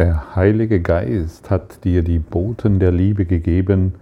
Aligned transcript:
Der 0.00 0.34
Heilige 0.34 0.80
Geist 0.80 1.50
hat 1.50 1.84
dir 1.84 2.02
die 2.02 2.20
Boten 2.20 2.78
der 2.78 2.90
Liebe 2.90 3.26
gegeben, 3.26 3.96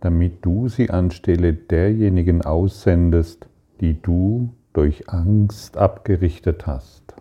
damit 0.00 0.42
du 0.46 0.68
sie 0.68 0.88
anstelle 0.88 1.52
derjenigen 1.52 2.40
aussendest, 2.40 3.48
die 3.82 4.00
du 4.00 4.54
durch 4.72 5.10
Angst 5.10 5.76
abgerichtet 5.76 6.66
hast. 6.66 7.14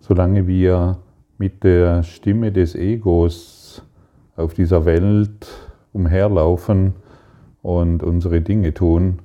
Solange 0.00 0.46
wir 0.46 0.98
mit 1.38 1.64
der 1.64 2.02
Stimme 2.02 2.52
des 2.52 2.74
Egos 2.74 3.82
auf 4.36 4.52
dieser 4.52 4.84
Welt 4.84 5.46
umherlaufen 5.94 6.92
und 7.62 8.02
unsere 8.02 8.42
Dinge 8.42 8.74
tun, 8.74 9.20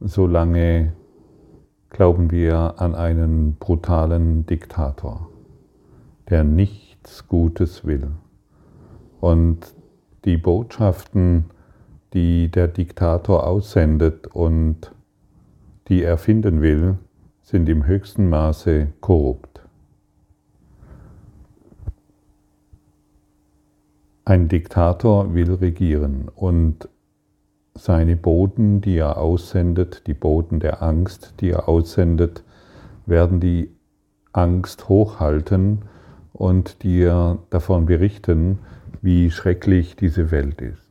solange 0.00 0.94
glauben 1.90 2.32
wir 2.32 2.74
an 2.78 2.96
einen 2.96 3.54
brutalen 3.54 4.46
Diktator, 4.46 5.28
der 6.30 6.44
nichts 6.44 7.26
Gutes 7.26 7.84
will. 7.84 8.08
Und 9.20 9.74
die 10.24 10.36
Botschaften, 10.36 11.46
die 12.14 12.48
der 12.50 12.68
Diktator 12.68 13.46
aussendet 13.46 14.28
und 14.28 14.92
die 15.88 16.02
er 16.02 16.18
finden 16.18 16.62
will, 16.62 16.98
sind 17.42 17.68
im 17.68 17.84
höchsten 17.84 18.28
Maße 18.28 18.88
korrupt. 19.00 19.60
Ein 24.24 24.46
Diktator 24.46 25.34
will 25.34 25.54
regieren 25.54 26.28
und 26.32 26.88
seine 27.74 28.14
Boten, 28.14 28.80
die 28.80 28.98
er 28.98 29.18
aussendet, 29.18 30.06
die 30.06 30.14
Boten 30.14 30.60
der 30.60 30.82
Angst, 30.82 31.34
die 31.40 31.50
er 31.50 31.68
aussendet, 31.68 32.44
werden 33.06 33.40
die 33.40 33.74
Angst 34.32 34.88
hochhalten 34.88 35.82
und 36.40 36.82
dir 36.84 37.36
davon 37.50 37.84
berichten, 37.84 38.60
wie 39.02 39.30
schrecklich 39.30 39.94
diese 39.94 40.30
Welt 40.30 40.62
ist. 40.62 40.90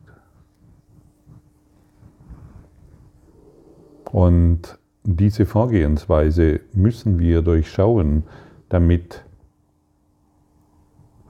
Und 4.11 4.77
diese 5.03 5.47
Vorgehensweise 5.47 6.59
müssen 6.73 7.17
wir 7.17 7.41
durchschauen, 7.41 8.25
damit, 8.69 9.23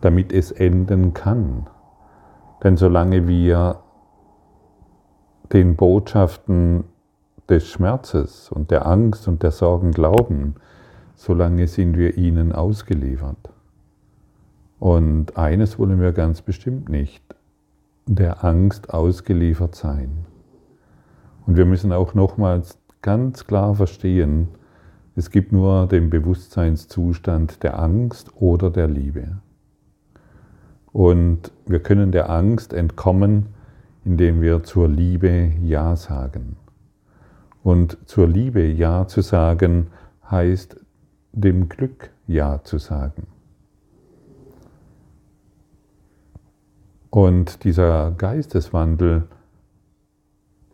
damit 0.02 0.34
es 0.34 0.52
enden 0.52 1.14
kann. 1.14 1.68
Denn 2.62 2.76
solange 2.76 3.26
wir 3.26 3.80
den 5.54 5.78
Botschaften 5.78 6.84
des 7.48 7.70
Schmerzes 7.70 8.52
und 8.52 8.70
der 8.70 8.86
Angst 8.86 9.30
und 9.30 9.44
der 9.44 9.52
Sorgen 9.52 9.92
glauben, 9.92 10.56
solange 11.16 11.68
sind 11.68 11.98
wir 11.98 12.18
ihnen 12.18 12.52
ausgeliefert. 12.52 13.54
Und 14.80 15.38
eines 15.38 15.78
wollen 15.78 16.00
wir 16.00 16.14
ganz 16.14 16.42
bestimmt 16.42 16.90
nicht, 16.90 17.24
der 18.06 18.44
Angst 18.44 18.94
ausgeliefert 18.94 19.76
sein. 19.76 20.26
Und 21.46 21.58
wir 21.58 21.66
müssen 21.66 21.92
auch 21.92 22.14
nochmals 22.14 22.80
ganz 23.02 23.46
klar 23.46 23.76
verstehen, 23.76 24.50
es 25.16 25.32
gibt 25.32 25.52
nur 25.52 25.88
den 25.88 26.10
Bewusstseinszustand 26.10 27.62
der 27.64 27.78
Angst 27.78 28.32
oder 28.36 28.70
der 28.70 28.88
Liebe. 28.88 29.40
Und 30.94 31.52
wir 31.66 31.82
können 31.82 32.12
der 32.12 32.30
Angst 32.30 32.72
entkommen, 32.74 33.48
indem 34.06 34.42
wir 34.42 34.64
zur 34.64 34.88
Liebe 34.88 35.52
Ja 35.62 35.96
sagen. 35.96 36.56
Und 37.64 37.98
zur 38.06 38.28
Liebe 38.28 38.66
Ja 38.66 39.08
zu 39.08 39.22
sagen 39.22 39.88
heißt 40.32 40.78
dem 41.34 41.68
Glück 41.68 42.12
Ja 42.26 42.64
zu 42.64 42.78
sagen. 42.78 43.28
Und 47.10 47.64
dieser 47.64 48.12
Geisteswandel 48.12 49.24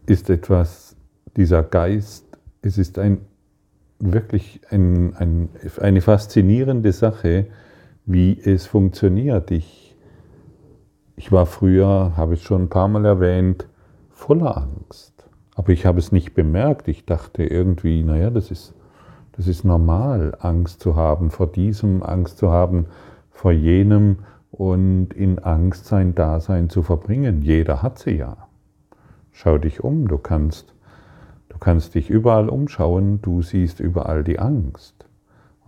ist 0.06 0.30
etwas, 0.30 0.96
dieser 1.38 1.64
Geist, 1.64 2.26
es 2.62 2.78
ist 2.78 3.00
ein, 3.00 3.20
wirklich 4.00 4.62
ein, 4.70 5.16
ein, 5.16 5.50
eine 5.80 6.02
faszinierende 6.02 6.92
Sache, 6.92 7.48
wie 8.06 8.40
es 8.40 8.66
funktioniert. 8.66 9.52
Ich, 9.52 9.96
ich 11.16 11.32
war 11.32 11.46
früher, 11.46 12.14
habe 12.18 12.34
ich 12.34 12.44
schon 12.44 12.64
ein 12.64 12.70
paar 12.70 12.88
Mal 12.88 13.06
erwähnt, 13.06 13.68
voller 14.10 14.58
Angst. 14.58 15.14
Aber 15.56 15.70
ich 15.70 15.86
habe 15.86 16.00
es 16.00 16.12
nicht 16.12 16.34
bemerkt. 16.34 16.88
Ich 16.90 17.06
dachte 17.06 17.44
irgendwie, 17.44 18.04
naja, 18.04 18.30
das 18.30 18.52
ist, 18.52 18.74
das 19.34 19.48
ist 19.48 19.64
normal, 19.64 20.36
Angst 20.40 20.82
zu 20.82 20.96
haben 20.96 21.32
vor 21.32 21.48
diesem, 21.48 22.04
Angst 22.04 22.38
zu 22.38 22.52
haben 22.52 22.88
vor 23.32 23.52
jenem 23.52 24.18
und 24.58 25.14
in 25.14 25.40
Angst 25.40 25.86
sein 25.86 26.16
Dasein 26.16 26.70
zu 26.70 26.82
verbringen. 26.82 27.42
Jeder 27.42 27.82
hat 27.82 28.00
sie 28.00 28.18
ja. 28.18 28.48
Schau 29.34 29.58
dich 29.58 29.84
um, 29.84 30.08
du 30.08 30.18
kannst, 30.18 30.74
du 31.50 31.58
kannst 31.58 31.94
dich 31.94 32.10
überall 32.10 32.48
umschauen, 32.48 33.22
du 33.22 33.42
siehst 33.42 33.82
überall 33.82 34.24
die 34.24 34.40
Angst. 34.40 35.06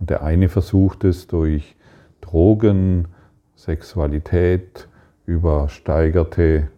Und 0.00 0.08
der 0.08 0.22
eine 0.22 0.48
versucht 0.48 1.04
es 1.04 1.26
durch 1.26 1.76
Drogen, 2.22 3.08
Sexualität, 3.56 4.88
übersteigerte, 5.26 6.68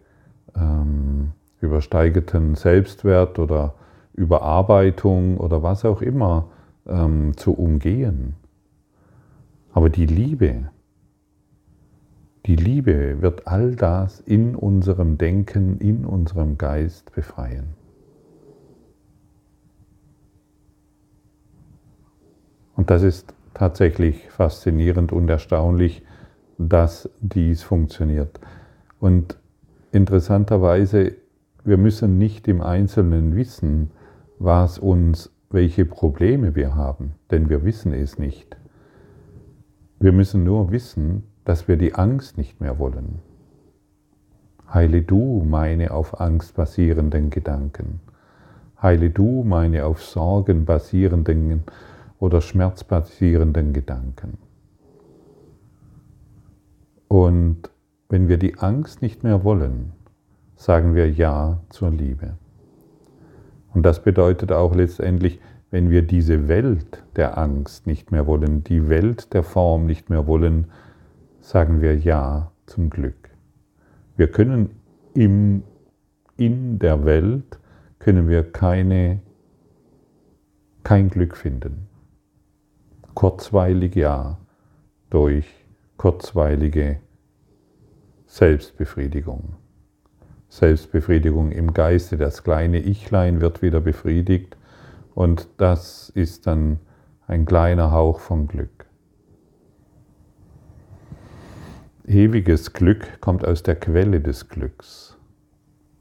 ähm, 0.53 1.31
übersteigerten 1.61 2.55
Selbstwert 2.55 3.39
oder 3.39 3.75
Überarbeitung 4.13 5.37
oder 5.37 5.63
was 5.63 5.85
auch 5.85 6.01
immer 6.01 6.49
ähm, 6.85 7.37
zu 7.37 7.53
umgehen. 7.53 8.35
Aber 9.71 9.89
die 9.89 10.07
Liebe, 10.07 10.69
die 12.45 12.55
Liebe 12.55 13.21
wird 13.21 13.47
all 13.47 13.75
das 13.75 14.19
in 14.19 14.55
unserem 14.55 15.17
Denken, 15.17 15.77
in 15.77 16.05
unserem 16.05 16.57
Geist 16.57 17.13
befreien. 17.13 17.75
Und 22.75 22.89
das 22.89 23.03
ist 23.03 23.35
tatsächlich 23.53 24.29
faszinierend 24.31 25.11
und 25.11 25.29
erstaunlich, 25.29 26.01
dass 26.57 27.09
dies 27.19 27.61
funktioniert. 27.61 28.39
Und 28.99 29.37
interessanterweise, 29.91 31.15
wir 31.63 31.77
müssen 31.77 32.17
nicht 32.17 32.47
im 32.47 32.61
Einzelnen 32.61 33.35
wissen, 33.35 33.91
was 34.39 34.79
uns, 34.79 35.31
welche 35.51 35.85
Probleme 35.85 36.55
wir 36.55 36.75
haben, 36.75 37.13
denn 37.29 37.49
wir 37.49 37.63
wissen 37.63 37.93
es 37.93 38.17
nicht. 38.17 38.57
Wir 39.99 40.11
müssen 40.11 40.43
nur 40.43 40.71
wissen, 40.71 41.30
dass 41.45 41.67
wir 41.67 41.77
die 41.77 41.95
Angst 41.95 42.37
nicht 42.37 42.61
mehr 42.61 42.79
wollen. 42.79 43.19
Heile 44.73 45.01
du 45.01 45.43
meine 45.47 45.91
auf 45.91 46.21
Angst 46.21 46.55
basierenden 46.55 47.29
Gedanken. 47.29 47.99
Heile 48.81 49.09
du 49.09 49.43
meine 49.43 49.85
auf 49.85 50.03
Sorgen 50.03 50.65
basierenden 50.65 51.63
oder 52.19 52.41
Schmerz 52.41 52.83
basierenden 52.83 53.73
Gedanken. 53.73 54.37
Und 57.07 57.69
wenn 58.09 58.29
wir 58.29 58.37
die 58.37 58.57
Angst 58.59 59.01
nicht 59.01 59.23
mehr 59.23 59.43
wollen, 59.43 59.91
sagen 60.55 60.95
wir 60.95 61.11
Ja 61.11 61.59
zur 61.69 61.89
Liebe. 61.89 62.35
Und 63.73 63.83
das 63.83 64.03
bedeutet 64.03 64.51
auch 64.51 64.75
letztendlich, 64.75 65.39
wenn 65.71 65.89
wir 65.89 66.01
diese 66.01 66.47
Welt 66.47 67.03
der 67.15 67.37
Angst 67.37 67.87
nicht 67.87 68.11
mehr 68.11 68.27
wollen, 68.27 68.63
die 68.63 68.89
Welt 68.89 69.33
der 69.33 69.43
Form 69.43 69.85
nicht 69.85 70.09
mehr 70.09 70.27
wollen, 70.27 70.67
sagen 71.41 71.81
wir 71.81 71.97
Ja 71.97 72.51
zum 72.67 72.89
Glück. 72.89 73.29
Wir 74.15 74.31
können 74.31 74.69
im, 75.13 75.63
in 76.37 76.79
der 76.79 77.03
Welt, 77.03 77.59
können 77.99 78.29
wir 78.29 78.49
keine, 78.49 79.19
kein 80.83 81.09
Glück 81.09 81.35
finden. 81.35 81.87
Kurzweilig 83.13 83.95
ja, 83.95 84.37
durch 85.09 85.45
kurzweilige 85.97 86.99
Selbstbefriedigung. 88.27 89.55
Selbstbefriedigung 90.47 91.51
im 91.51 91.73
Geiste, 91.73 92.17
das 92.17 92.43
kleine 92.43 92.79
Ichlein 92.79 93.41
wird 93.41 93.61
wieder 93.61 93.81
befriedigt 93.81 94.57
und 95.13 95.47
das 95.57 96.09
ist 96.09 96.47
dann 96.47 96.79
ein 97.27 97.45
kleiner 97.45 97.91
Hauch 97.91 98.19
von 98.19 98.47
Glück. 98.47 98.80
Ewiges 102.07 102.73
Glück 102.73 103.21
kommt 103.21 103.45
aus 103.45 103.61
der 103.61 103.75
Quelle 103.75 104.21
des 104.21 104.49
Glücks. 104.49 105.17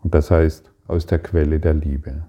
Und 0.02 0.14
das 0.14 0.31
heißt 0.31 0.70
aus 0.88 1.05
der 1.05 1.19
Quelle 1.19 1.61
der 1.61 1.75
Liebe. 1.75 2.25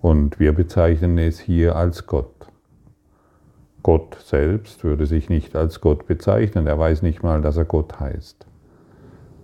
Und 0.00 0.40
wir 0.40 0.52
bezeichnen 0.52 1.18
es 1.18 1.38
hier 1.38 1.76
als 1.76 2.06
Gott. 2.06 2.48
Gott 3.84 4.16
selbst 4.24 4.82
würde 4.82 5.06
sich 5.06 5.28
nicht 5.28 5.54
als 5.54 5.80
Gott 5.80 6.06
bezeichnen. 6.06 6.66
Er 6.66 6.78
weiß 6.78 7.02
nicht 7.02 7.22
mal, 7.22 7.40
dass 7.40 7.56
er 7.56 7.64
Gott 7.64 8.00
heißt. 8.00 8.44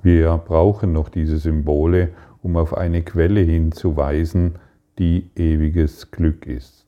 Wir 0.02 0.36
brauchen 0.38 0.92
noch 0.92 1.08
diese 1.08 1.38
Symbole, 1.38 2.08
um 2.42 2.56
auf 2.56 2.76
eine 2.76 3.02
Quelle 3.02 3.40
hinzuweisen, 3.40 4.58
die 4.98 5.30
ewiges 5.36 6.10
Glück 6.10 6.46
ist. 6.46 6.86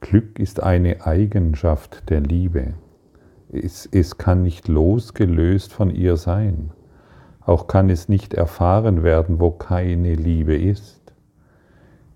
Glück 0.00 0.38
ist 0.38 0.62
eine 0.62 1.04
Eigenschaft 1.04 2.08
der 2.08 2.20
Liebe. 2.20 2.74
Es, 3.58 3.88
es 3.90 4.18
kann 4.18 4.42
nicht 4.42 4.68
losgelöst 4.68 5.72
von 5.72 5.90
ihr 5.90 6.16
sein. 6.16 6.70
Auch 7.40 7.66
kann 7.66 7.90
es 7.90 8.08
nicht 8.08 8.34
erfahren 8.34 9.02
werden, 9.02 9.40
wo 9.40 9.50
keine 9.50 10.14
Liebe 10.14 10.56
ist. 10.56 11.00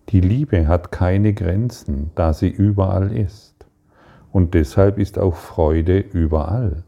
Die 0.09 0.21
Liebe 0.21 0.67
hat 0.67 0.91
keine 0.91 1.33
Grenzen, 1.35 2.11
da 2.17 2.33
sie 2.33 2.49
überall 2.49 3.17
ist. 3.17 3.55
Und 4.33 4.55
deshalb 4.55 4.99
ist 4.99 5.19
auch 5.19 5.37
Freude 5.37 5.99
überall. 5.99 6.83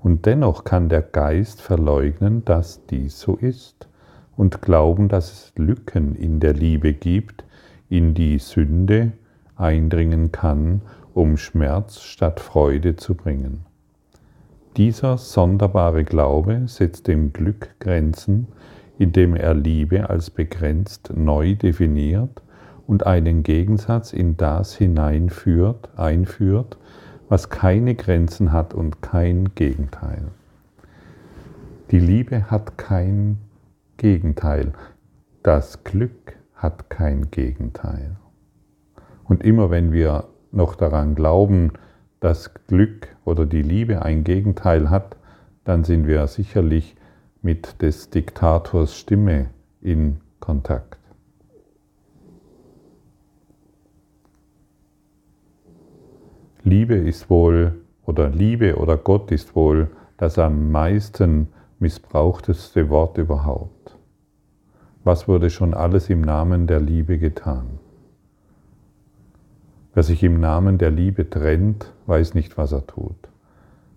Und 0.00 0.26
dennoch 0.26 0.64
kann 0.64 0.88
der 0.88 1.02
Geist 1.02 1.60
verleugnen, 1.60 2.44
dass 2.44 2.86
dies 2.86 3.18
so 3.18 3.36
ist 3.36 3.88
und 4.36 4.62
glauben, 4.62 5.08
dass 5.08 5.32
es 5.32 5.52
Lücken 5.56 6.14
in 6.14 6.40
der 6.40 6.54
Liebe 6.54 6.92
gibt, 6.92 7.44
in 7.88 8.14
die 8.14 8.38
Sünde 8.38 9.12
eindringen 9.56 10.30
kann, 10.30 10.82
um 11.18 11.36
Schmerz 11.36 12.00
statt 12.00 12.38
Freude 12.38 12.94
zu 12.94 13.16
bringen. 13.16 13.66
Dieser 14.76 15.18
sonderbare 15.18 16.04
Glaube 16.04 16.62
setzt 16.66 17.08
dem 17.08 17.32
Glück 17.32 17.74
Grenzen, 17.80 18.46
indem 18.98 19.34
er 19.34 19.54
Liebe 19.54 20.08
als 20.08 20.30
begrenzt 20.30 21.12
neu 21.16 21.56
definiert 21.56 22.40
und 22.86 23.04
einen 23.04 23.42
Gegensatz 23.42 24.12
in 24.12 24.36
das 24.36 24.76
hineinführt, 24.76 25.90
einführt, 25.96 26.78
was 27.28 27.50
keine 27.50 27.96
Grenzen 27.96 28.52
hat 28.52 28.72
und 28.72 29.02
kein 29.02 29.56
Gegenteil. 29.56 30.28
Die 31.90 31.98
Liebe 31.98 32.48
hat 32.48 32.78
kein 32.78 33.38
Gegenteil. 33.96 34.72
Das 35.42 35.82
Glück 35.82 36.36
hat 36.54 36.90
kein 36.90 37.32
Gegenteil. 37.32 38.14
Und 39.24 39.42
immer 39.42 39.70
wenn 39.70 39.92
wir 39.92 40.24
noch 40.50 40.74
daran 40.74 41.14
glauben, 41.14 41.72
dass 42.20 42.52
Glück 42.66 43.08
oder 43.24 43.46
die 43.46 43.62
Liebe 43.62 44.02
ein 44.02 44.24
Gegenteil 44.24 44.90
hat, 44.90 45.16
dann 45.64 45.84
sind 45.84 46.06
wir 46.06 46.26
sicherlich 46.26 46.96
mit 47.42 47.82
des 47.82 48.10
Diktators 48.10 48.96
Stimme 48.96 49.50
in 49.80 50.20
Kontakt. 50.40 50.98
Liebe 56.64 56.94
ist 56.96 57.30
wohl, 57.30 57.74
oder 58.04 58.28
Liebe 58.28 58.76
oder 58.76 58.96
Gott 58.96 59.30
ist 59.30 59.54
wohl 59.54 59.90
das 60.16 60.38
am 60.38 60.70
meisten 60.72 61.48
missbrauchteste 61.78 62.90
Wort 62.90 63.18
überhaupt. 63.18 63.96
Was 65.04 65.28
wurde 65.28 65.48
schon 65.48 65.72
alles 65.72 66.10
im 66.10 66.20
Namen 66.20 66.66
der 66.66 66.80
Liebe 66.80 67.18
getan? 67.18 67.77
Wer 69.94 70.02
sich 70.02 70.22
im 70.22 70.38
Namen 70.40 70.78
der 70.78 70.90
Liebe 70.90 71.28
trennt, 71.28 71.92
weiß 72.06 72.34
nicht, 72.34 72.56
was 72.58 72.72
er 72.72 72.86
tut. 72.86 73.16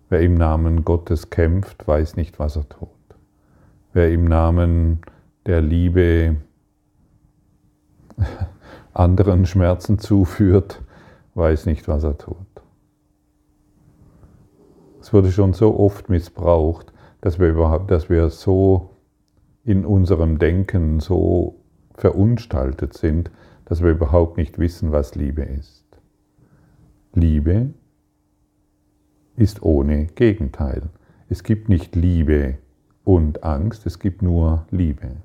Wer 0.08 0.20
im 0.20 0.34
Namen 0.34 0.84
Gottes 0.84 1.30
kämpft, 1.30 1.86
weiß 1.86 2.16
nicht, 2.16 2.38
was 2.38 2.56
er 2.56 2.68
tut. 2.68 2.88
Wer 3.92 4.10
im 4.10 4.24
Namen 4.24 5.00
der 5.46 5.60
Liebe 5.60 6.36
anderen 8.94 9.46
Schmerzen 9.46 9.98
zuführt, 9.98 10.82
weiß 11.34 11.66
nicht, 11.66 11.88
was 11.88 12.04
er 12.04 12.18
tut. 12.18 12.36
Es 15.00 15.12
wurde 15.12 15.32
schon 15.32 15.52
so 15.52 15.78
oft 15.78 16.08
missbraucht, 16.08 16.92
dass 17.20 17.38
wir 17.38 17.48
überhaupt, 17.48 17.90
dass 17.90 18.08
wir 18.08 18.30
so 18.30 18.90
in 19.64 19.84
unserem 19.84 20.38
Denken 20.38 21.00
so 21.00 21.56
verunstaltet 21.94 22.94
sind, 22.94 23.30
dass 23.64 23.82
wir 23.82 23.90
überhaupt 23.90 24.36
nicht 24.36 24.58
wissen, 24.58 24.92
was 24.92 25.14
Liebe 25.14 25.42
ist. 25.42 25.81
Liebe 27.14 27.74
ist 29.36 29.62
ohne 29.62 30.06
Gegenteil. 30.06 30.88
Es 31.28 31.42
gibt 31.42 31.68
nicht 31.68 31.94
Liebe 31.94 32.56
und 33.04 33.44
Angst, 33.44 33.84
es 33.84 33.98
gibt 33.98 34.22
nur 34.22 34.66
Liebe. 34.70 35.16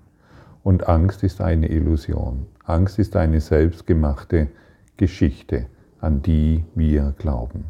Und 0.64 0.90
Angst 0.90 1.24
ist 1.24 1.40
eine 1.40 1.70
Illusion. 1.70 2.48
Angst 2.66 3.00
ist 3.00 3.16
eine 3.16 3.40
selbstgemachte 3.40 4.50
Geschichte, 4.98 5.68
an 6.02 6.22
die 6.22 6.66
wir 6.76 7.14
glauben. 7.18 7.64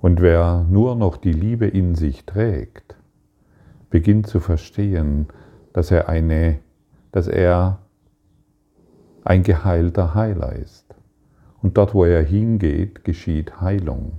Und 0.00 0.20
wer 0.20 0.64
nur 0.70 0.94
noch 0.94 1.16
die 1.16 1.32
Liebe 1.32 1.66
in 1.66 1.96
sich 1.96 2.26
trägt, 2.26 2.94
beginnt 3.90 4.28
zu 4.28 4.38
verstehen, 4.38 5.26
dass 5.72 5.90
er, 5.90 6.08
eine, 6.08 6.60
dass 7.10 7.26
er 7.26 7.80
ein 9.24 9.42
geheilter 9.42 10.14
Heiler 10.14 10.52
ist. 10.52 10.89
Und 11.62 11.76
dort, 11.76 11.94
wo 11.94 12.04
er 12.04 12.22
hingeht, 12.22 13.04
geschieht 13.04 13.60
Heilung 13.60 14.18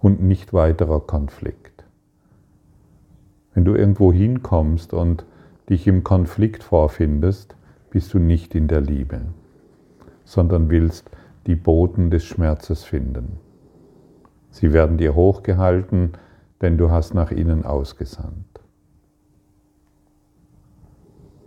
und 0.00 0.22
nicht 0.22 0.52
weiterer 0.52 1.00
Konflikt. 1.00 1.84
Wenn 3.54 3.64
du 3.64 3.74
irgendwo 3.74 4.12
hinkommst 4.12 4.92
und 4.92 5.24
dich 5.68 5.86
im 5.86 6.04
Konflikt 6.04 6.62
vorfindest, 6.62 7.56
bist 7.90 8.14
du 8.14 8.18
nicht 8.18 8.54
in 8.54 8.68
der 8.68 8.80
Liebe, 8.80 9.22
sondern 10.24 10.70
willst 10.70 11.10
die 11.46 11.56
Boten 11.56 12.10
des 12.10 12.24
Schmerzes 12.24 12.84
finden. 12.84 13.38
Sie 14.50 14.72
werden 14.72 14.98
dir 14.98 15.14
hochgehalten, 15.14 16.12
denn 16.60 16.76
du 16.76 16.90
hast 16.90 17.14
nach 17.14 17.30
ihnen 17.30 17.64
ausgesandt. 17.64 18.60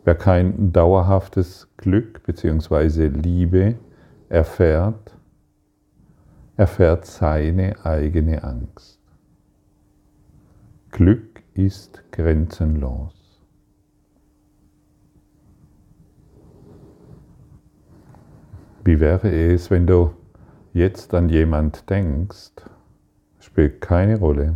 Wer 0.03 0.15
kein 0.15 0.73
dauerhaftes 0.73 1.67
Glück 1.77 2.23
bzw. 2.23 3.07
Liebe 3.07 3.75
erfährt, 4.31 5.17
erfährt 6.55 7.05
seine 7.05 7.85
eigene 7.85 8.43
Angst. 8.43 9.01
Glück 10.89 11.43
ist 11.53 12.01
grenzenlos. 12.11 13.13
Wie 18.85 18.99
wäre 19.01 19.29
es, 19.29 19.69
wenn 19.69 19.85
du 19.85 20.13
jetzt 20.71 21.13
an 21.13 21.27
jemand 21.27 21.89
denkst, 21.89 22.53
spielt 23.39 23.81
keine 23.81 24.17
Rolle, 24.17 24.55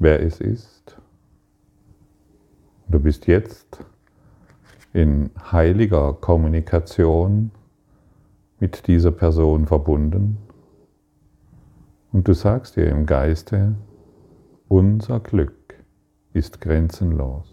wer 0.00 0.20
es 0.20 0.40
ist. 0.40 1.00
Du 2.88 2.98
bist 2.98 3.28
jetzt 3.28 3.84
in 4.92 5.30
heiliger 5.50 6.12
Kommunikation 6.12 7.50
mit 8.60 8.86
dieser 8.86 9.10
Person 9.10 9.66
verbunden 9.66 10.38
und 12.12 12.28
du 12.28 12.34
sagst 12.34 12.76
dir 12.76 12.86
im 12.88 13.06
Geiste, 13.06 13.74
unser 14.68 15.18
Glück 15.20 15.74
ist 16.34 16.60
grenzenlos. 16.60 17.48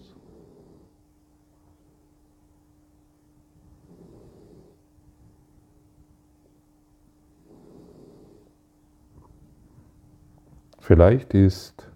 Vielleicht 10.79 11.33
ist 11.35 11.87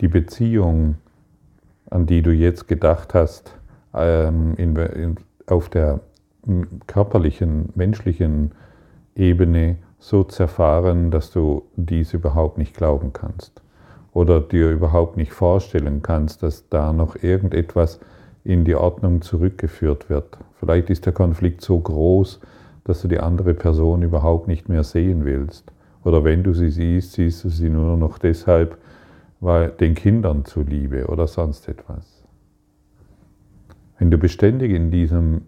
die 0.00 0.08
Beziehung, 0.08 0.96
an 1.88 2.06
die 2.06 2.22
du 2.22 2.30
jetzt 2.30 2.68
gedacht 2.68 3.14
hast, 3.14 3.58
ähm, 3.94 4.54
in, 4.56 4.76
in, 4.76 5.16
auf 5.46 5.68
der 5.68 6.00
körperlichen, 6.86 7.70
menschlichen 7.74 8.52
Ebene 9.14 9.76
so 9.98 10.24
zerfahren, 10.24 11.10
dass 11.10 11.30
du 11.30 11.62
dies 11.76 12.12
überhaupt 12.14 12.58
nicht 12.58 12.74
glauben 12.76 13.12
kannst 13.12 13.62
oder 14.12 14.40
dir 14.40 14.70
überhaupt 14.70 15.16
nicht 15.16 15.32
vorstellen 15.32 16.02
kannst, 16.02 16.42
dass 16.42 16.68
da 16.68 16.92
noch 16.92 17.16
irgendetwas 17.22 18.00
in 18.44 18.64
die 18.64 18.74
Ordnung 18.74 19.22
zurückgeführt 19.22 20.10
wird. 20.10 20.38
Vielleicht 20.58 20.90
ist 20.90 21.06
der 21.06 21.12
Konflikt 21.12 21.62
so 21.62 21.78
groß, 21.78 22.40
dass 22.84 23.02
du 23.02 23.08
die 23.08 23.20
andere 23.20 23.54
Person 23.54 24.02
überhaupt 24.02 24.48
nicht 24.48 24.68
mehr 24.68 24.82
sehen 24.84 25.24
willst. 25.24 25.72
Oder 26.04 26.24
wenn 26.24 26.42
du 26.42 26.52
sie 26.52 26.70
siehst, 26.70 27.12
siehst 27.12 27.44
du 27.44 27.48
sie 27.48 27.68
nur 27.68 27.96
noch 27.96 28.18
deshalb, 28.18 28.76
weil 29.40 29.70
den 29.70 29.94
Kindern 29.94 30.44
zuliebe 30.44 31.06
oder 31.06 31.28
sonst 31.28 31.68
etwas. 31.68 32.21
Wenn 34.02 34.10
du 34.10 34.18
beständig 34.18 34.72
in 34.72 34.90
diesem 34.90 35.42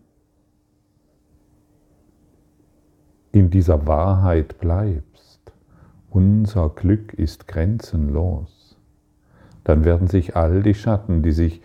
in 3.33 3.51
dieser 3.51 3.89
Wahrheit 3.89 4.61
bleibst, 4.61 5.41
unser 6.09 6.69
Glück 6.69 7.15
ist 7.15 7.49
grenzenlos, 7.49 8.79
dann 9.65 9.85
werden 9.85 10.07
sich 10.07 10.37
all 10.37 10.63
die 10.63 10.75
Schatten, 10.75 11.25
die 11.25 11.33
sich 11.33 11.63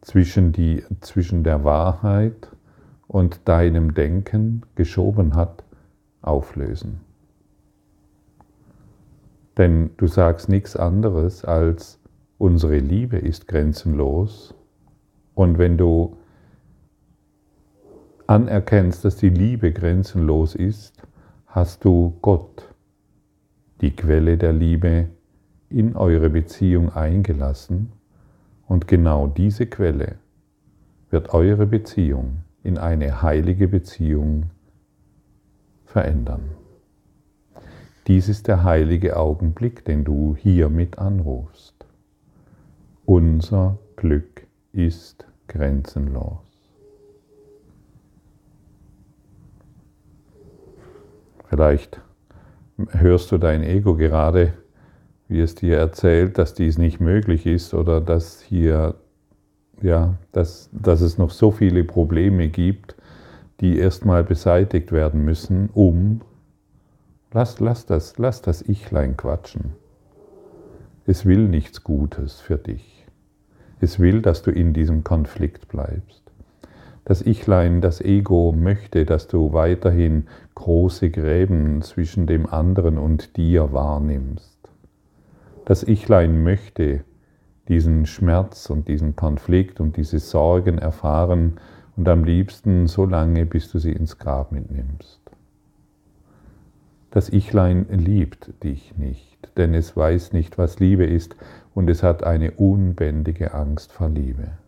zwischen, 0.00 0.52
die, 0.52 0.84
zwischen 1.00 1.42
der 1.42 1.64
Wahrheit 1.64 2.52
und 3.08 3.40
deinem 3.48 3.94
Denken 3.94 4.62
geschoben 4.76 5.34
hat, 5.34 5.64
auflösen. 6.22 7.00
Denn 9.56 9.90
du 9.96 10.06
sagst 10.06 10.48
nichts 10.48 10.76
anderes 10.76 11.44
als, 11.44 11.98
unsere 12.38 12.78
Liebe 12.78 13.18
ist 13.18 13.48
grenzenlos. 13.48 14.54
Und 15.34 15.58
wenn 15.58 15.76
du 15.76 16.16
anerkennst, 18.28 19.04
dass 19.04 19.16
die 19.16 19.30
Liebe 19.30 19.72
grenzenlos 19.72 20.54
ist, 20.54 21.02
hast 21.46 21.84
du 21.84 22.18
Gott, 22.20 22.68
die 23.80 23.96
Quelle 23.96 24.36
der 24.36 24.52
Liebe, 24.52 25.08
in 25.70 25.96
eure 25.96 26.30
Beziehung 26.30 26.90
eingelassen 26.92 27.92
und 28.66 28.86
genau 28.86 29.26
diese 29.26 29.66
Quelle 29.66 30.16
wird 31.10 31.32
eure 31.34 31.66
Beziehung 31.66 32.38
in 32.62 32.78
eine 32.78 33.22
heilige 33.22 33.66
Beziehung 33.66 34.50
verändern. 35.84 36.50
Dies 38.06 38.28
ist 38.28 38.46
der 38.46 38.62
heilige 38.62 39.16
Augenblick, 39.16 39.84
den 39.84 40.04
du 40.04 40.36
hiermit 40.36 40.98
anrufst. 40.98 41.86
Unser 43.04 43.78
Glück 43.96 44.46
ist 44.72 45.26
grenzenlos. 45.46 46.47
Vielleicht 51.48 52.00
hörst 52.90 53.32
du 53.32 53.38
dein 53.38 53.62
Ego 53.62 53.96
gerade, 53.96 54.52
wie 55.28 55.40
es 55.40 55.54
dir 55.54 55.78
erzählt, 55.78 56.38
dass 56.38 56.54
dies 56.54 56.78
nicht 56.78 57.00
möglich 57.00 57.46
ist 57.46 57.74
oder 57.74 58.00
dass 58.00 58.40
hier, 58.40 58.94
ja, 59.82 60.14
dass, 60.32 60.68
dass 60.72 61.00
es 61.00 61.18
noch 61.18 61.30
so 61.30 61.50
viele 61.50 61.84
Probleme 61.84 62.48
gibt, 62.48 62.96
die 63.60 63.78
erstmal 63.78 64.24
beseitigt 64.24 64.92
werden 64.92 65.24
müssen, 65.24 65.70
um, 65.72 66.20
lass, 67.32 67.60
lass, 67.60 67.86
das, 67.86 68.18
lass 68.18 68.42
das 68.42 68.62
Ichlein 68.62 69.16
quatschen. 69.16 69.72
Es 71.06 71.24
will 71.24 71.48
nichts 71.48 71.82
Gutes 71.82 72.40
für 72.40 72.58
dich. 72.58 73.06
Es 73.80 73.98
will, 73.98 74.20
dass 74.22 74.42
du 74.42 74.50
in 74.50 74.74
diesem 74.74 75.04
Konflikt 75.04 75.68
bleibst. 75.68 76.27
Das 77.08 77.24
Ichlein, 77.24 77.80
das 77.80 78.02
Ego 78.02 78.52
möchte, 78.52 79.06
dass 79.06 79.28
du 79.28 79.54
weiterhin 79.54 80.26
große 80.54 81.08
Gräben 81.08 81.80
zwischen 81.80 82.26
dem 82.26 82.44
anderen 82.44 82.98
und 82.98 83.38
dir 83.38 83.72
wahrnimmst. 83.72 84.58
Das 85.64 85.84
Ichlein 85.84 86.42
möchte 86.42 87.04
diesen 87.66 88.04
Schmerz 88.04 88.68
und 88.68 88.88
diesen 88.88 89.16
Konflikt 89.16 89.80
und 89.80 89.96
diese 89.96 90.18
Sorgen 90.18 90.76
erfahren 90.76 91.54
und 91.96 92.06
am 92.10 92.24
liebsten 92.24 92.86
so 92.86 93.06
lange, 93.06 93.46
bis 93.46 93.72
du 93.72 93.78
sie 93.78 93.92
ins 93.92 94.18
Grab 94.18 94.52
mitnimmst. 94.52 95.22
Das 97.10 97.30
Ichlein 97.30 97.86
liebt 97.88 98.52
dich 98.62 98.98
nicht, 98.98 99.48
denn 99.56 99.72
es 99.72 99.96
weiß 99.96 100.34
nicht, 100.34 100.58
was 100.58 100.78
Liebe 100.78 101.06
ist 101.06 101.36
und 101.74 101.88
es 101.88 102.02
hat 102.02 102.22
eine 102.22 102.50
unbändige 102.50 103.54
Angst 103.54 103.92
vor 103.92 104.10
Liebe. 104.10 104.58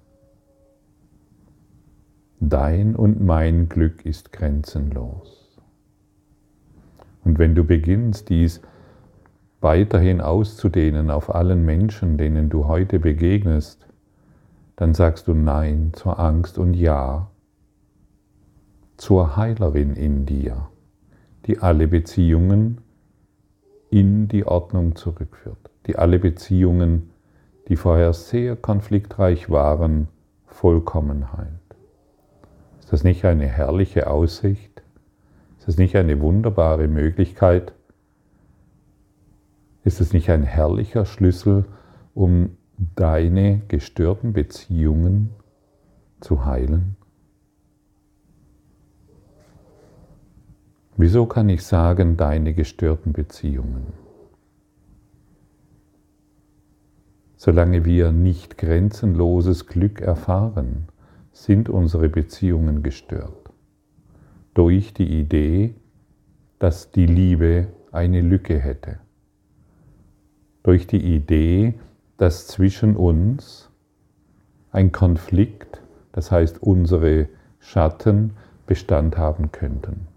Dein 2.41 2.97
und 2.97 3.21
mein 3.21 3.69
Glück 3.69 4.07
ist 4.07 4.33
grenzenlos. 4.33 5.61
Und 7.23 7.39
wenn 7.39 7.55
du 7.55 7.65
beginnst, 7.65 8.31
dies 8.31 8.63
weiterhin 9.61 10.23
auszudehnen 10.23 11.11
auf 11.11 11.35
allen 11.35 11.67
Menschen, 11.67 12.17
denen 12.17 12.49
du 12.49 12.67
heute 12.67 12.99
begegnest, 12.99 13.87
dann 14.77 14.95
sagst 14.95 15.29
du 15.29 15.35
Nein 15.35 15.93
zur 15.93 16.19
Angst 16.19 16.57
und 16.57 16.73
Ja 16.73 17.31
zur 18.97 19.37
Heilerin 19.37 19.95
in 19.95 20.25
dir, 20.25 20.69
die 21.47 21.59
alle 21.59 21.89
Beziehungen 21.89 22.81
in 23.91 24.29
die 24.29 24.47
Ordnung 24.47 24.97
zurückführt, 24.97 25.71
die 25.87 25.97
alle 25.97 26.19
Beziehungen, 26.19 27.11
die 27.69 27.77
vorher 27.77 28.15
sehr 28.15 28.57
konfliktreich 28.57 29.51
waren, 29.51 30.09
vollkommen 30.47 31.33
heilt. 31.35 31.60
Ist 32.91 32.95
das 32.95 33.05
nicht 33.05 33.25
eine 33.25 33.47
herrliche 33.47 34.09
Aussicht? 34.09 34.83
Ist 35.61 35.69
das 35.69 35.77
nicht 35.77 35.95
eine 35.95 36.21
wunderbare 36.21 36.89
Möglichkeit? 36.89 37.73
Ist 39.85 40.01
es 40.01 40.13
nicht 40.13 40.29
ein 40.29 40.43
herrlicher 40.43 41.05
Schlüssel, 41.05 41.67
um 42.15 42.57
deine 42.97 43.61
gestörten 43.69 44.33
Beziehungen 44.33 45.31
zu 46.19 46.45
heilen? 46.45 46.97
Wieso 50.97 51.27
kann 51.27 51.49
ich 51.49 51.63
sagen, 51.63 52.17
deine 52.17 52.55
gestörten 52.55 53.13
Beziehungen? 53.13 53.93
Solange 57.37 57.85
wir 57.85 58.11
nicht 58.11 58.59
grenzenloses 58.59 59.69
Glück 59.69 60.01
erfahren, 60.01 60.89
sind 61.45 61.71
unsere 61.71 62.11
Beziehungen 62.11 62.83
gestört. 62.83 63.51
Durch 64.53 64.93
die 64.93 65.19
Idee, 65.21 65.75
dass 66.59 66.91
die 66.91 67.07
Liebe 67.07 67.69
eine 67.93 68.21
Lücke 68.21 68.59
hätte. 68.59 68.99
Durch 70.63 70.87
die 70.87 71.03
Idee, 71.03 71.75
dass 72.19 72.47
zwischen 72.47 72.95
uns 72.95 73.71
ein 74.71 74.93
Konflikt, 74.93 75.81
das 76.13 76.31
heißt 76.31 76.63
unsere 76.63 77.31
Schatten, 77.59 78.37
Bestand 78.67 79.17
haben 79.17 79.51
könnten. 79.51 80.09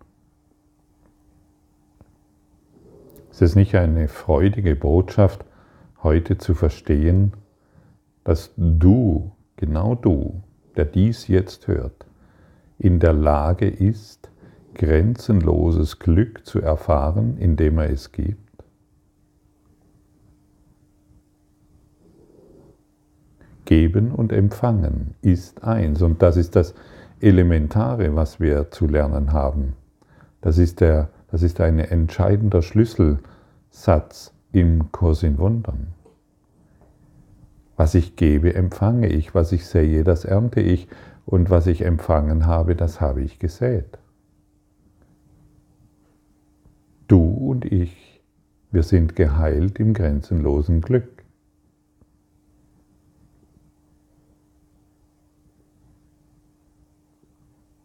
Es 3.31 3.41
ist 3.41 3.55
nicht 3.55 3.75
eine 3.75 4.09
freudige 4.09 4.75
Botschaft, 4.75 5.45
heute 6.03 6.37
zu 6.37 6.53
verstehen, 6.53 7.31
dass 8.25 8.51
du, 8.57 9.31
genau 9.55 9.95
du, 9.95 10.43
der 10.75 10.85
dies 10.85 11.27
jetzt 11.27 11.67
hört, 11.67 12.05
in 12.79 12.99
der 12.99 13.13
Lage 13.13 13.67
ist, 13.67 14.29
grenzenloses 14.73 15.99
Glück 15.99 16.45
zu 16.45 16.61
erfahren, 16.61 17.37
indem 17.37 17.77
er 17.77 17.89
es 17.89 18.11
gibt? 18.11 18.39
Geben 23.65 24.11
und 24.11 24.33
Empfangen 24.33 25.15
ist 25.21 25.63
eins 25.63 26.01
und 26.01 26.21
das 26.21 26.37
ist 26.37 26.55
das 26.55 26.73
Elementare, 27.21 28.15
was 28.15 28.39
wir 28.39 28.71
zu 28.71 28.87
lernen 28.87 29.31
haben. 29.31 29.73
Das 30.41 30.57
ist, 30.57 30.81
der, 30.81 31.09
das 31.31 31.41
ist 31.41 31.61
ein 31.61 31.79
entscheidender 31.79 32.61
Schlüsselsatz 32.61 34.33
im 34.51 34.91
Kurs 34.91 35.23
in 35.23 35.37
Wundern. 35.37 35.93
Was 37.75 37.95
ich 37.95 38.15
gebe, 38.15 38.53
empfange 38.53 39.07
ich. 39.07 39.33
Was 39.33 39.51
ich 39.51 39.65
sähe, 39.65 40.03
das 40.03 40.25
ernte 40.25 40.61
ich. 40.61 40.87
Und 41.25 41.49
was 41.49 41.67
ich 41.67 41.83
empfangen 41.83 42.45
habe, 42.45 42.75
das 42.75 43.01
habe 43.01 43.21
ich 43.21 43.39
gesät. 43.39 43.97
Du 47.07 47.21
und 47.21 47.65
ich, 47.65 48.21
wir 48.71 48.83
sind 48.83 49.15
geheilt 49.15 49.79
im 49.79 49.93
grenzenlosen 49.93 50.81
Glück. 50.81 51.23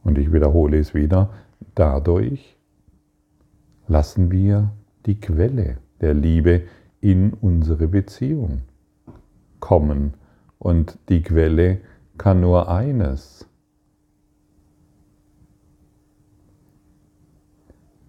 Und 0.03 0.19
ich 0.19 0.33
wiederhole 0.33 0.79
es 0.79 0.95
wieder, 0.95 1.35
dadurch 1.75 2.57
lassen 3.87 4.31
wir 4.31 4.73
die 5.07 5.21
Quelle 5.21 5.79
der 6.01 6.15
Liebe 6.15 6.63
in 7.01 7.33
unsere 7.35 7.89
Beziehung 7.89 8.63
kommen. 9.61 10.15
Und 10.59 10.99
die 11.09 11.23
Quelle 11.23 11.81
kann 12.17 12.41
nur 12.41 12.69
eines. 12.69 13.49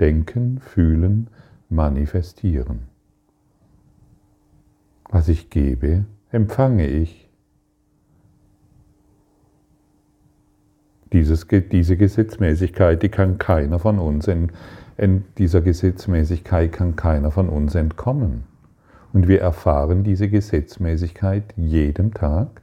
Denken, 0.00 0.58
fühlen, 0.60 1.28
manifestieren. 1.68 2.88
Was 5.10 5.28
ich 5.28 5.50
gebe, 5.50 6.06
empfange 6.30 6.86
ich. 6.86 7.28
Dieses, 11.12 11.46
diese 11.48 11.98
Gesetzmäßigkeit, 11.98 13.02
die 13.02 13.10
kann 13.10 13.36
keiner 13.36 13.78
von 13.78 13.98
uns, 13.98 14.26
in 14.26 14.52
dieser 14.98 15.60
Gesetzmäßigkeit 15.60 16.72
kann 16.72 16.96
keiner 16.96 17.30
von 17.30 17.48
uns 17.48 17.74
entkommen. 17.74 18.44
Und 19.12 19.28
wir 19.28 19.40
erfahren 19.40 20.04
diese 20.04 20.28
Gesetzmäßigkeit 20.28 21.54
jeden 21.56 22.12
Tag, 22.12 22.62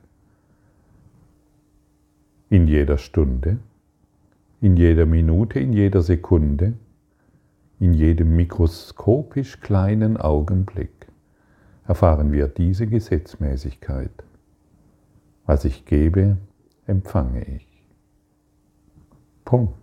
in 2.50 2.68
jeder 2.68 2.98
Stunde, 2.98 3.58
in 4.62 4.78
jeder 4.78 5.06
Minute, 5.06 5.60
in 5.60 5.74
jeder 5.74 6.02
Sekunde, 6.02 6.74
in 7.80 7.94
jedem 7.94 8.36
mikroskopisch 8.36 9.60
kleinen 9.60 10.18
Augenblick 10.18 11.08
erfahren 11.86 12.32
wir 12.32 12.48
diese 12.48 12.88
Gesetzmäßigkeit. 12.88 14.12
Was 15.46 15.66
ich 15.66 15.86
gebe, 15.86 16.38
empfange 16.88 17.44
ich. 17.44 17.68
Punkt. 19.44 19.83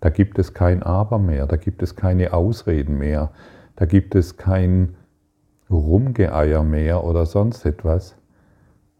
Da 0.00 0.10
gibt 0.10 0.38
es 0.38 0.54
kein 0.54 0.82
Aber 0.82 1.18
mehr, 1.18 1.46
da 1.46 1.56
gibt 1.56 1.82
es 1.82 1.96
keine 1.96 2.32
Ausreden 2.32 2.98
mehr, 2.98 3.32
da 3.76 3.86
gibt 3.86 4.14
es 4.14 4.36
kein 4.36 4.94
Rumgeeier 5.70 6.62
mehr 6.62 7.04
oder 7.04 7.26
sonst 7.26 7.66
etwas. 7.66 8.16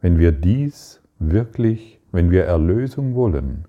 Wenn 0.00 0.19
wir 0.19 0.33
dies 0.33 1.00
wirklich, 1.19 2.00
wenn 2.12 2.31
wir 2.31 2.45
Erlösung 2.45 3.14
wollen, 3.14 3.67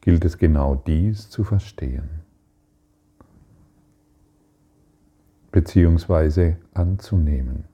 gilt 0.00 0.24
es 0.24 0.38
genau 0.38 0.74
dies 0.74 1.30
zu 1.30 1.44
verstehen, 1.44 2.08
beziehungsweise 5.52 6.56
anzunehmen 6.74 7.64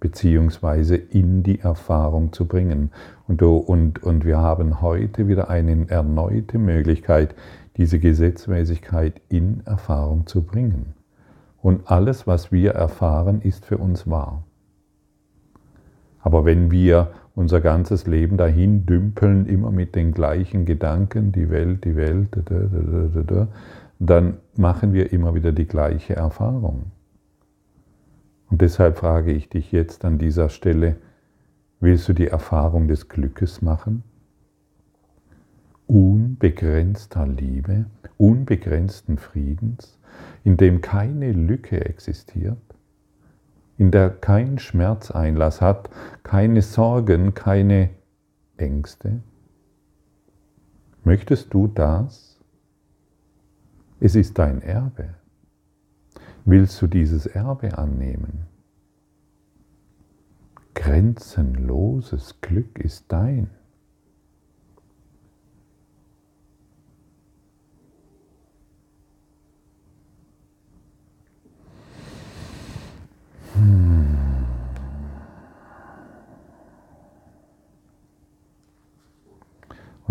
beziehungsweise 0.00 0.96
in 0.96 1.42
die 1.42 1.60
Erfahrung 1.60 2.32
zu 2.32 2.46
bringen. 2.46 2.90
Und, 3.26 3.42
und, 3.42 4.02
und 4.02 4.24
wir 4.24 4.38
haben 4.38 4.80
heute 4.80 5.28
wieder 5.28 5.50
eine 5.50 5.88
erneute 5.88 6.58
Möglichkeit, 6.58 7.34
diese 7.78 7.98
Gesetzmäßigkeit 7.98 9.22
in 9.28 9.62
Erfahrung 9.64 10.26
zu 10.26 10.42
bringen. 10.42 10.94
Und 11.62 11.90
alles, 11.90 12.26
was 12.26 12.52
wir 12.52 12.72
erfahren, 12.72 13.40
ist 13.40 13.64
für 13.64 13.78
uns 13.78 14.08
wahr. 14.08 14.44
Aber 16.20 16.44
wenn 16.44 16.70
wir 16.70 17.12
unser 17.34 17.60
ganzes 17.60 18.06
Leben 18.06 18.36
dahin 18.36 18.84
dümpeln, 18.84 19.46
immer 19.46 19.70
mit 19.70 19.94
den 19.94 20.12
gleichen 20.12 20.66
Gedanken, 20.66 21.30
die 21.30 21.50
Welt, 21.50 21.84
die 21.84 21.94
Welt, 21.94 22.36
dann 24.00 24.36
machen 24.56 24.92
wir 24.92 25.12
immer 25.12 25.34
wieder 25.34 25.52
die 25.52 25.66
gleiche 25.66 26.16
Erfahrung. 26.16 26.90
Und 28.50 28.60
deshalb 28.60 28.98
frage 28.98 29.32
ich 29.32 29.48
dich 29.48 29.70
jetzt 29.72 30.04
an 30.04 30.18
dieser 30.18 30.48
Stelle, 30.48 30.96
willst 31.80 32.08
du 32.08 32.12
die 32.12 32.26
Erfahrung 32.26 32.88
des 32.88 33.08
Glückes 33.08 33.62
machen? 33.62 34.02
Unbegrenzter 35.88 37.26
Liebe, 37.26 37.86
unbegrenzten 38.18 39.16
Friedens, 39.16 39.98
in 40.44 40.58
dem 40.58 40.82
keine 40.82 41.32
Lücke 41.32 41.82
existiert, 41.82 42.60
in 43.78 43.90
der 43.90 44.10
kein 44.10 44.58
Schmerzeinlass 44.58 45.62
hat, 45.62 45.88
keine 46.24 46.60
Sorgen, 46.60 47.32
keine 47.32 47.88
Ängste? 48.58 49.22
Möchtest 51.04 51.54
du 51.54 51.68
das? 51.68 52.38
Es 53.98 54.14
ist 54.14 54.38
dein 54.38 54.60
Erbe. 54.60 55.14
Willst 56.44 56.82
du 56.82 56.86
dieses 56.86 57.24
Erbe 57.24 57.78
annehmen? 57.78 58.44
Grenzenloses 60.74 62.42
Glück 62.42 62.78
ist 62.78 63.06
dein. 63.08 63.48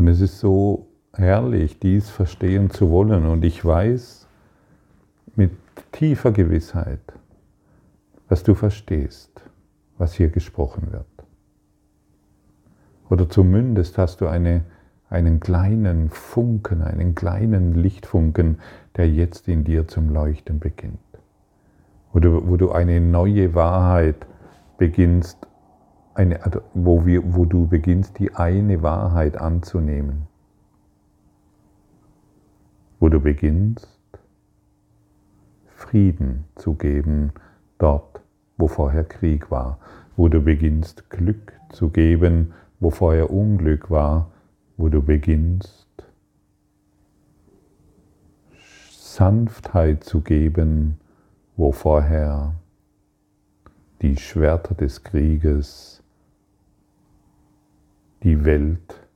Und 0.08 0.14
es 0.14 0.22
ist 0.22 0.40
so 0.40 0.88
herrlich, 1.12 1.80
dies 1.80 2.10
verstehen 2.10 2.70
zu 2.70 2.90
wollen. 2.90 3.26
Und 3.26 3.44
ich 3.44 3.66
weiß 3.66 4.26
mit 5.36 5.52
tiefer 5.92 6.32
Gewissheit, 6.32 7.02
dass 8.30 8.42
du 8.42 8.54
verstehst, 8.54 9.44
was 9.98 10.14
hier 10.14 10.30
gesprochen 10.30 10.94
wird. 10.94 11.04
Oder 13.10 13.30
zumindest 13.30 13.98
hast 13.98 14.22
du 14.22 14.28
eine, 14.28 14.62
einen 15.10 15.42
kleinen 15.42 16.10
Funken, 16.10 16.84
einen 16.84 17.14
kleinen 17.14 17.74
Lichtfunken, 17.74 18.60
der 18.96 19.10
jetzt 19.10 19.50
in 19.50 19.66
dir 19.66 19.90
zum 19.90 20.08
Leuchten 20.08 20.60
beginnt. 20.60 21.00
Du, 22.14 22.48
wo 22.48 22.56
du 22.56 22.72
eine 22.72 23.02
neue 23.02 23.54
Wahrheit 23.56 24.26
beginnst, 24.78 25.48
eine, 26.18 26.40
wo, 26.74 27.06
wir, 27.06 27.36
wo 27.36 27.46
du 27.46 27.68
beginnst, 27.68 28.18
die 28.18 28.34
eine 28.34 28.82
Wahrheit 28.82 29.38
anzunehmen. 29.38 30.28
Wo 33.00 33.10
du 33.10 33.20
beginnst, 33.20 33.88
Frieden 35.68 36.46
zu 36.56 36.74
geben 36.74 37.32
dort, 37.78 38.22
wo 38.58 38.68
vorher 38.68 39.04
Krieg 39.04 39.52
war, 39.52 39.78
wo 40.16 40.28
du 40.28 40.42
beginnst 40.42 41.10
Glück 41.12 41.54
zu 41.70 41.90
geben, 41.90 42.54
wo 42.80 42.90
vorher 42.90 43.30
Unglück 43.30 43.92
war, 43.92 44.32
wo 44.76 44.90
du 44.90 45.04
beginnst 45.04 45.88
Sanftheit 48.90 50.04
zu 50.04 50.22
geben, 50.22 51.00
wo 51.56 51.72
vorher 51.72 52.56
die 54.02 54.16
Schwerter 54.16 54.76
des 54.76 55.04
Krieges 55.04 55.97
die 58.28 58.44
Welt 58.44 59.08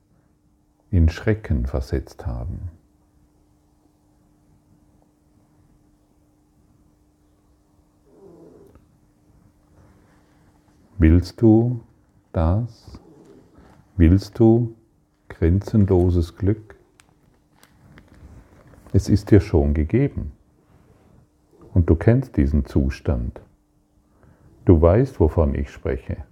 in 0.90 1.10
Schrecken 1.10 1.66
versetzt 1.66 2.26
haben. 2.26 2.70
Willst 10.96 11.42
du 11.42 11.82
das? 12.32 12.98
Willst 13.98 14.38
du 14.38 14.74
grenzenloses 15.28 16.34
Glück? 16.38 16.76
Es 18.94 19.10
ist 19.10 19.30
dir 19.30 19.40
schon 19.40 19.74
gegeben. 19.74 20.32
Und 21.74 21.90
du 21.90 21.96
kennst 21.96 22.38
diesen 22.38 22.64
Zustand. 22.64 23.42
Du 24.64 24.80
weißt, 24.80 25.20
wovon 25.20 25.54
ich 25.54 25.68
spreche. 25.68 26.24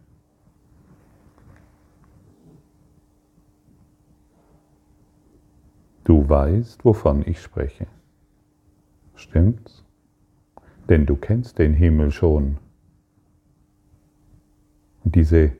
Du 6.04 6.28
weißt, 6.28 6.84
wovon 6.84 7.26
ich 7.26 7.40
spreche. 7.40 7.86
Stimmt's? 9.14 9.84
Denn 10.88 11.06
du 11.06 11.16
kennst 11.16 11.58
den 11.58 11.74
Himmel 11.74 12.10
schon 12.10 12.58
und 15.04 15.14
diese 15.14 15.52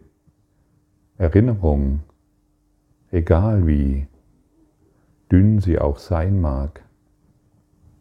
Erinnerung, 1.18 2.00
egal 3.10 3.66
wie 3.66 4.06
dünn 5.30 5.60
sie 5.60 5.78
auch 5.78 5.98
sein 5.98 6.40
mag, 6.40 6.84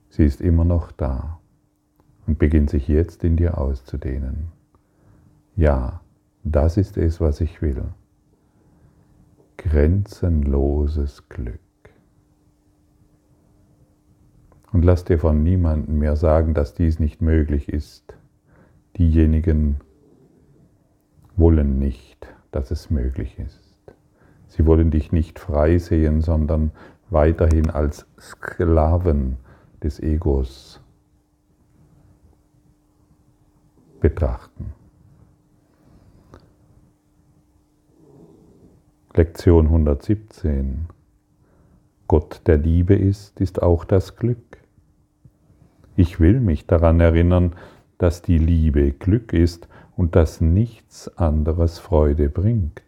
sie 0.09 0.25
ist 0.25 0.41
immer 0.41 0.65
noch 0.65 0.91
da 0.91 1.39
und 2.27 2.39
beginnt 2.39 2.69
sich 2.69 2.87
jetzt 2.87 3.23
in 3.23 3.35
dir 3.35 3.57
auszudehnen. 3.57 4.49
Ja, 5.55 6.01
Das 6.43 6.77
ist 6.77 6.97
es, 6.97 7.19
was 7.19 7.41
ich 7.41 7.61
will. 7.61 7.83
Grenzenloses 9.57 11.27
Glück. 11.27 11.59
Und 14.71 14.85
lass 14.85 15.03
dir 15.03 15.17
von 15.17 15.43
niemandem 15.43 15.97
mehr 15.99 16.15
sagen, 16.15 16.53
dass 16.53 16.73
dies 16.73 16.99
nicht 16.99 17.21
möglich 17.21 17.69
ist. 17.69 18.15
Diejenigen 18.97 19.79
wollen 21.35 21.79
nicht, 21.79 22.27
dass 22.51 22.71
es 22.71 22.89
möglich 22.89 23.39
ist. 23.39 23.93
Sie 24.47 24.65
wollen 24.65 24.91
dich 24.91 25.11
nicht 25.11 25.39
frei 25.39 25.77
sehen, 25.77 26.21
sondern 26.21 26.71
weiterhin 27.09 27.69
als 27.69 28.05
Sklaven 28.19 29.37
des 29.81 29.99
Egos 29.99 30.81
betrachten. 33.99 34.73
Lektion 39.13 39.65
117. 39.65 40.87
Gott 42.07 42.41
der 42.45 42.57
Liebe 42.57 42.95
ist, 42.95 43.39
ist 43.39 43.61
auch 43.61 43.85
das 43.85 44.15
Glück. 44.15 44.48
Ich 45.99 46.21
will 46.21 46.39
mich 46.39 46.65
daran 46.65 47.01
erinnern, 47.01 47.57
dass 47.97 48.21
die 48.21 48.37
Liebe 48.37 48.93
Glück 48.93 49.33
ist 49.33 49.67
und 49.97 50.15
dass 50.15 50.39
nichts 50.39 51.09
anderes 51.17 51.77
Freude 51.77 52.29
bringt. 52.29 52.81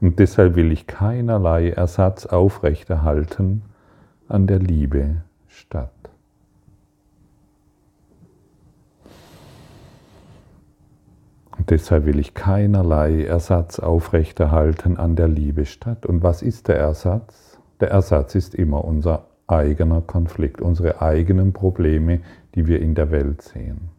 Und 0.00 0.18
deshalb 0.18 0.56
will 0.56 0.72
ich 0.72 0.86
keinerlei 0.86 1.68
Ersatz 1.68 2.24
aufrechterhalten 2.24 3.60
an 4.28 4.46
der 4.46 4.60
Liebe 4.60 5.16
statt. 5.46 5.92
Und 11.58 11.68
deshalb 11.68 12.06
will 12.06 12.18
ich 12.18 12.32
keinerlei 12.32 13.24
Ersatz 13.24 13.78
aufrechterhalten 13.78 14.96
an 14.96 15.16
der 15.16 15.28
Liebe 15.28 15.66
statt. 15.66 16.06
Und 16.06 16.22
was 16.22 16.40
ist 16.40 16.68
der 16.68 16.78
Ersatz? 16.78 17.58
Der 17.80 17.90
Ersatz 17.90 18.34
ist 18.34 18.54
immer 18.54 18.86
unser 18.86 19.26
eigener 19.46 20.00
Konflikt, 20.00 20.60
unsere 20.60 21.00
eigenen 21.00 21.52
Probleme, 21.52 22.20
die 22.54 22.66
wir 22.66 22.80
in 22.80 22.94
der 22.94 23.10
Welt 23.10 23.42
sehen. 23.42 23.90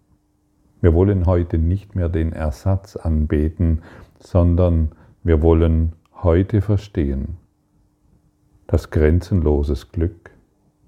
Wir 0.82 0.94
wollen 0.94 1.26
heute 1.26 1.58
nicht 1.58 1.96
mehr 1.96 2.10
den 2.10 2.34
Ersatz 2.34 2.96
anbeten, 2.96 3.82
sondern 4.20 4.92
wir 5.24 5.42
wollen 5.42 5.94
heute 6.22 6.62
verstehen, 6.62 7.38
dass 8.68 8.92
grenzenloses 8.92 9.92
Glück 9.92 10.32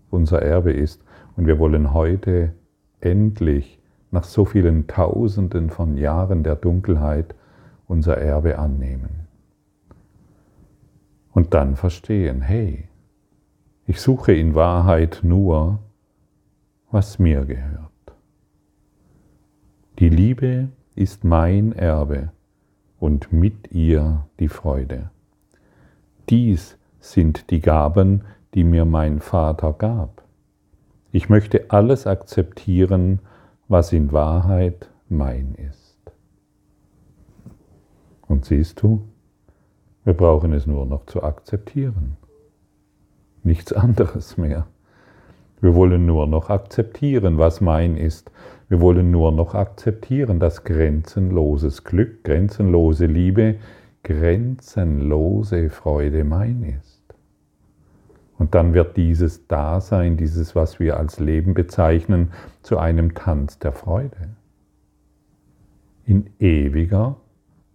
unser 0.10 0.42
Erbe 0.42 0.74
ist 0.74 1.04
und 1.38 1.48
wir 1.48 1.60
wollen 1.60 1.94
heute 1.94 2.54
endlich 3.00 3.80
nach 4.12 4.24
so 4.24 4.46
vielen 4.46 4.88
Tausenden 4.88 5.70
von 5.70 5.96
Jahren 5.98 6.44
der 6.44 6.56
Dunkelheit 6.56 7.36
unser 7.88 8.18
Erbe 8.18 8.60
annehmen. 8.60 9.28
Und 11.32 11.54
dann 11.54 11.76
verstehen, 11.76 12.42
hey, 12.42 12.89
ich 13.90 14.02
suche 14.02 14.34
in 14.34 14.54
Wahrheit 14.54 15.22
nur, 15.24 15.80
was 16.92 17.18
mir 17.18 17.44
gehört. 17.46 17.90
Die 19.98 20.10
Liebe 20.10 20.70
ist 20.94 21.24
mein 21.24 21.72
Erbe 21.72 22.30
und 23.00 23.34
mit 23.34 23.72
ihr 23.72 24.28
die 24.40 24.48
Freude. 24.48 25.10
Dies 26.30 26.78
sind 27.00 27.50
die 27.50 27.62
Gaben, 27.62 28.26
die 28.54 28.64
mir 28.64 28.86
mein 28.86 29.22
Vater 29.22 29.74
gab. 29.74 30.24
Ich 31.12 31.28
möchte 31.28 31.72
alles 31.72 32.06
akzeptieren, 32.06 33.18
was 33.70 33.92
in 33.92 34.12
Wahrheit 34.12 34.88
mein 35.08 35.56
ist. 35.56 35.98
Und 38.28 38.46
siehst 38.46 38.84
du, 38.84 39.02
wir 40.04 40.14
brauchen 40.14 40.54
es 40.54 40.68
nur 40.68 40.86
noch 40.86 41.08
zu 41.08 41.24
akzeptieren. 41.24 42.19
Nichts 43.44 43.74
anderes 43.74 44.38
mehr. 44.38 44.68
Wir 45.62 45.76
wollen 45.76 46.06
nur 46.06 46.28
noch 46.28 46.50
akzeptieren, 46.50 47.38
was 47.38 47.62
mein 47.62 47.98
ist. 47.98 48.32
Wir 48.70 48.80
wollen 48.80 49.12
nur 49.12 49.32
noch 49.32 49.56
akzeptieren, 49.56 50.40
dass 50.40 50.64
grenzenloses 50.64 51.84
Glück, 51.84 52.24
grenzenlose 52.24 53.08
Liebe, 53.08 53.56
grenzenlose 54.04 55.70
Freude 55.70 56.24
mein 56.24 56.64
ist. 56.64 57.00
Und 58.38 58.56
dann 58.56 58.74
wird 58.74 58.96
dieses 58.96 59.48
Dasein, 59.48 60.16
dieses, 60.16 60.56
was 60.56 60.80
wir 60.80 60.98
als 60.98 61.20
Leben 61.20 61.54
bezeichnen, 61.54 62.32
zu 62.62 62.78
einem 62.78 63.14
Tanz 63.14 63.60
der 63.60 63.74
Freude. 63.74 64.30
In 66.06 66.30
ewiger, 66.40 67.18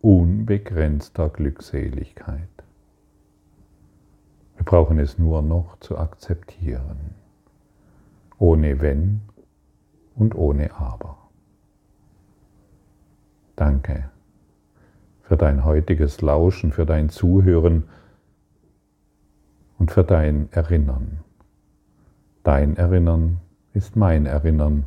unbegrenzter 0.01 1.29
Glückseligkeit. 1.29 2.64
Wir 4.65 4.71
brauchen 4.71 4.99
es 4.99 5.19
nur 5.19 5.43
noch 5.43 5.79
zu 5.81 5.99
akzeptieren 5.99 6.97
ohne 8.39 8.81
Wenn 8.81 9.21
und 10.15 10.35
ohne 10.35 10.75
Aber. 10.75 11.19
Danke 13.57 14.09
für 15.21 15.37
dein 15.37 15.67
heutiges 15.67 16.23
Lauschen, 16.23 16.73
für 16.73 16.87
dein 16.87 17.11
Zuhören 17.11 17.85
und 19.79 19.91
für 19.91 20.03
dein 20.03 20.51
Erinnern. 20.51 21.19
Dein 22.43 22.79
Erinnern 22.79 23.41
ist 23.75 23.97
mein 23.97 24.25
Erinnern 24.25 24.87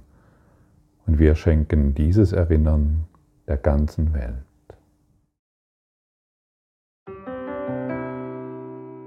und 1.05 1.19
wir 1.19 1.35
schenken 1.35 1.93
dieses 1.93 2.31
Erinnern 2.31 3.05
der 3.47 3.57
ganzen 3.57 4.15
Welt. 4.15 4.46